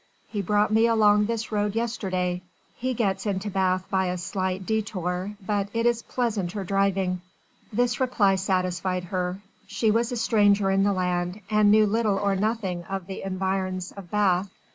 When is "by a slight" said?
3.91-4.65